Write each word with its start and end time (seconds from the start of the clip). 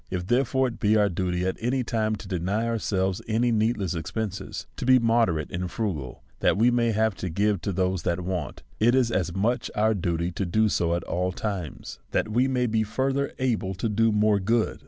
If, 0.09 0.25
therefore, 0.25 0.69
it 0.69 0.79
be 0.79 0.97
our 0.97 1.09
duty 1.09 1.45
at 1.45 1.57
any 1.61 1.83
time 1.83 2.15
to 2.15 2.27
deny 2.27 2.65
our 2.65 2.79
selves 2.79 3.21
any 3.27 3.51
needless 3.51 3.93
expenses, 3.93 4.65
to 4.77 4.83
be 4.87 4.97
moderate 4.97 5.51
and 5.51 5.69
fru 5.69 5.93
gal, 5.93 6.23
that 6.39 6.57
we 6.57 6.71
may 6.71 6.91
have 6.91 7.13
to 7.17 7.29
give 7.29 7.61
to 7.61 7.71
those 7.71 8.01
that 8.01 8.19
want, 8.21 8.63
it 8.79 8.95
is 8.95 9.11
as 9.11 9.35
much 9.35 9.69
our 9.75 9.93
duty 9.93 10.31
to 10.31 10.43
do 10.47 10.69
so 10.69 10.95
at 10.95 11.03
all 11.03 11.31
times, 11.31 11.99
that 12.13 12.29
we 12.29 12.47
may 12.47 12.65
be 12.65 12.81
further 12.81 13.31
able 13.37 13.75
to 13.75 13.87
do 13.87 14.11
more 14.11 14.39
good. 14.39 14.79